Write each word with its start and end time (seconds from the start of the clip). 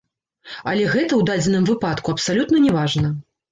Але 0.71 0.87
гэта 0.93 1.13
ў 1.17 1.21
дадзеным 1.31 1.69
выпадку 1.71 2.17
абсалютна 2.19 2.65
не 2.67 2.75
важна. 2.81 3.15